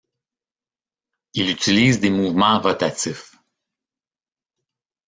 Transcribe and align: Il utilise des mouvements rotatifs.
Il 1.35 1.51
utilise 1.51 1.99
des 1.99 2.09
mouvements 2.09 2.59
rotatifs. 2.59 3.35